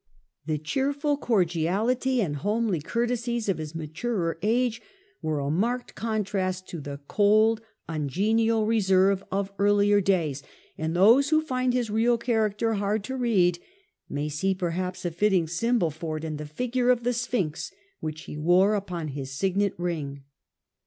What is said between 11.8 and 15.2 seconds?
real character hard to read may see perhaps a